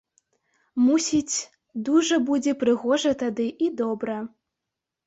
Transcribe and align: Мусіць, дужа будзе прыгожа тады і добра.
Мусіць, 0.85 1.37
дужа 1.91 2.19
будзе 2.31 2.51
прыгожа 2.65 3.17
тады 3.25 3.47
і 3.69 3.73
добра. 3.85 4.19